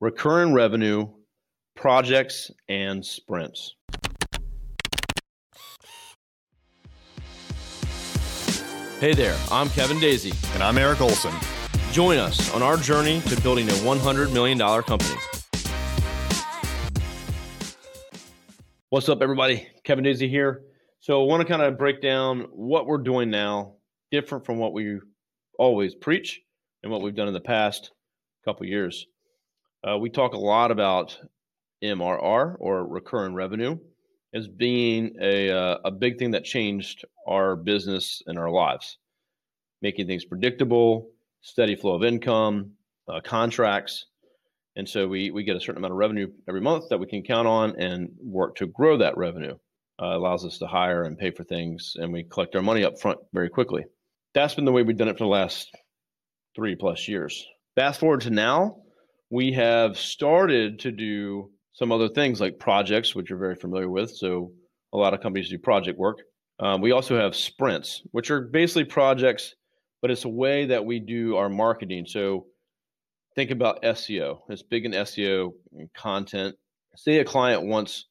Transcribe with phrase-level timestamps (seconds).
[0.00, 1.08] recurring revenue,
[1.74, 3.74] projects, and sprints.
[9.00, 10.34] Hey there, I'm Kevin Daisey.
[10.54, 11.32] And I'm Eric Olson.
[11.92, 15.16] Join us on our journey to building a $100 million company.
[18.90, 19.66] What's up, everybody?
[19.84, 20.62] Kevin Daisey here.
[21.00, 23.74] So, I want to kind of break down what we're doing now,
[24.10, 24.98] different from what we
[25.58, 26.40] always preach
[26.82, 27.92] and what we've done in the past
[28.44, 29.06] couple years.
[29.86, 31.16] Uh, we talk a lot about
[31.84, 33.78] MRR or recurring revenue
[34.34, 38.98] as being a, uh, a big thing that changed our business and our lives,
[39.82, 41.08] making things predictable,
[41.42, 42.72] steady flow of income,
[43.08, 44.06] uh, contracts.
[44.74, 47.22] And so we, we get a certain amount of revenue every month that we can
[47.22, 49.56] count on and work to grow that revenue.
[50.02, 53.00] Uh, allows us to hire and pay for things, and we collect our money up
[53.00, 53.84] front very quickly.
[54.34, 55.70] That's been the way we've done it for the last
[56.54, 57.46] three plus years.
[57.76, 58.76] Fast forward to now,
[59.30, 64.10] we have started to do some other things like projects, which you're very familiar with.
[64.10, 64.52] So
[64.92, 66.18] a lot of companies do project work.
[66.58, 69.54] Um, we also have sprints, which are basically projects,
[70.00, 72.06] but it's a way that we do our marketing.
[72.06, 72.46] So
[73.34, 74.40] think about SEO.
[74.48, 76.56] It's big in SEO and content.
[76.96, 78.06] Say a client wants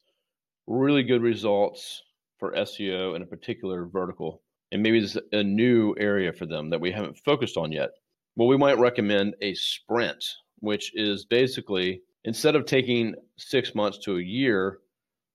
[0.67, 2.03] really good results
[2.39, 6.81] for SEO in a particular vertical, and maybe it's a new area for them that
[6.81, 7.89] we haven't focused on yet.
[8.35, 10.23] Well, we might recommend a sprint,
[10.59, 14.79] which is basically instead of taking six months to a year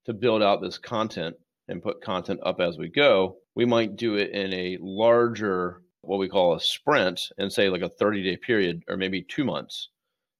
[0.04, 1.36] to build out this content
[1.68, 6.18] and put content up as we go, we might do it in a larger, what
[6.18, 9.90] we call a sprint, and say like a 30 day period or maybe two months.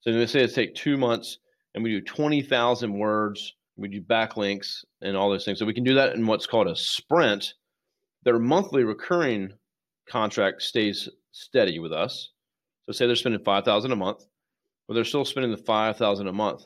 [0.00, 1.39] So let's say it's take two months
[1.75, 5.59] and we do 20,000 words, we do backlinks and all those things.
[5.59, 7.55] So we can do that in what's called a sprint.
[8.25, 9.53] Their monthly recurring
[10.09, 12.31] contract stays steady with us.
[12.84, 14.25] So say they're spending 5,000 a month
[14.91, 16.64] but they're still spending the 5000 a month.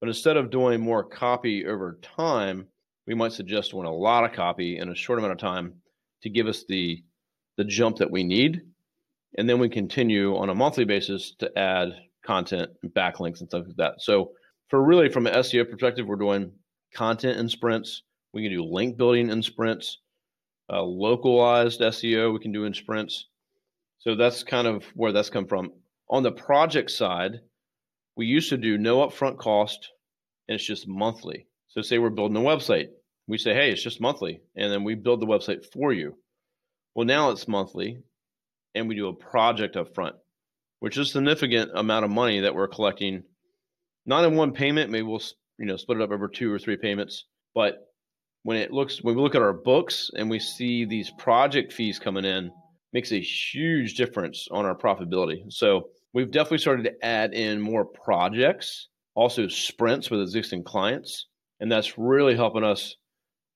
[0.00, 2.66] But instead of doing more copy over time,
[3.06, 5.74] we might suggest doing a lot of copy in a short amount of time
[6.22, 7.04] to give us the
[7.58, 8.62] the jump that we need.
[9.36, 11.90] And then we continue on a monthly basis to add
[12.24, 13.94] content and backlinks and stuff like that.
[13.98, 14.30] So
[14.68, 16.50] for really from an SEO perspective, we're doing
[16.94, 18.02] content in sprints.
[18.32, 19.98] We can do link building in sprints,
[20.72, 23.26] uh, localized SEO we can do in sprints.
[23.98, 25.70] So that's kind of where that's come from.
[26.08, 27.40] On the project side,
[28.18, 29.92] we used to do no upfront cost
[30.48, 31.46] and it's just monthly.
[31.68, 32.88] So say we're building a website.
[33.28, 34.40] We say, hey, it's just monthly.
[34.56, 36.16] And then we build the website for you.
[36.94, 37.98] Well, now it's monthly
[38.74, 40.16] and we do a project up front,
[40.80, 43.22] which is a significant amount of money that we're collecting,
[44.04, 44.90] not in one payment.
[44.90, 45.22] Maybe we'll
[45.56, 47.24] you know split it up over two or three payments.
[47.54, 47.76] But
[48.42, 52.00] when it looks when we look at our books and we see these project fees
[52.00, 52.50] coming in,
[52.92, 55.52] makes a huge difference on our profitability.
[55.52, 61.26] So We've definitely started to add in more projects, also sprints with existing clients,
[61.60, 62.96] and that's really helping us,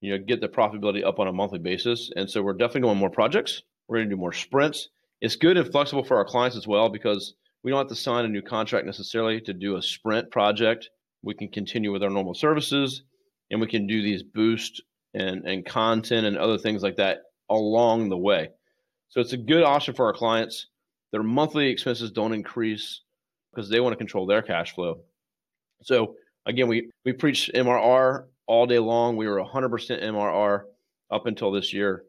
[0.00, 2.10] you know, get the profitability up on a monthly basis.
[2.14, 3.62] And so we're definitely doing more projects.
[3.88, 4.88] We're going to do more sprints.
[5.20, 8.24] It's good and flexible for our clients as well because we don't have to sign
[8.24, 10.90] a new contract necessarily to do a sprint project.
[11.22, 13.02] We can continue with our normal services,
[13.50, 14.82] and we can do these boost
[15.14, 17.18] and and content and other things like that
[17.50, 18.48] along the way.
[19.08, 20.68] So it's a good option for our clients.
[21.12, 23.02] Their monthly expenses don't increase
[23.52, 25.00] because they want to control their cash flow.
[25.82, 29.16] So again, we we preach MRR all day long.
[29.16, 30.62] We were 100% MRR
[31.10, 32.04] up until this year.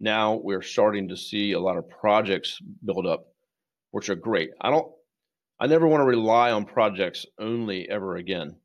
[0.00, 3.26] Now we're starting to see a lot of projects build up,
[3.90, 4.50] which are great.
[4.60, 4.86] I don't,
[5.58, 8.56] I never want to rely on projects only ever again.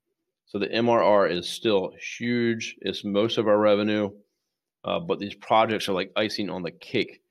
[0.45, 2.75] So the MRR is still huge.
[2.81, 4.11] It's most of our revenue,
[4.83, 7.21] uh, but these projects are like icing on the cake.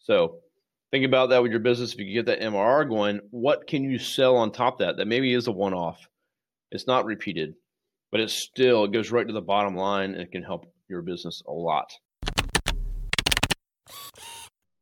[0.00, 0.38] So
[0.92, 1.94] think about that with your business.
[1.94, 4.96] If you get that MRR going, what can you sell on top of that?
[4.98, 6.06] That maybe is a one off.
[6.70, 7.54] It's not repeated,
[8.12, 11.02] but it's still, it goes right to the bottom line and it can help your
[11.02, 11.90] business a lot.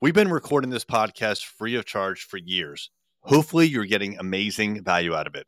[0.00, 2.90] We've been recording this podcast free of charge for years.
[3.22, 5.46] Hopefully, you're getting amazing value out of it.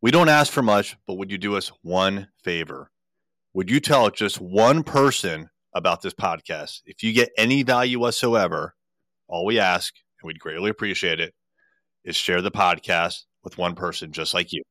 [0.00, 2.90] We don't ask for much, but would you do us one favor?
[3.52, 6.80] Would you tell just one person about this podcast?
[6.86, 8.74] If you get any value whatsoever,
[9.30, 11.32] all we ask, and we'd greatly appreciate it,
[12.04, 14.62] is share the podcast with one person just like you.